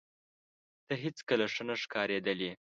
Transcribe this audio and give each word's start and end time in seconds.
ته 0.85 0.93
هیڅکله 1.03 1.45
ښه 1.53 1.63
نه 1.69 1.75
ښکارېدلې 1.81 2.51